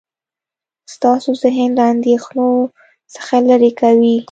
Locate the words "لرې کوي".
3.47-4.17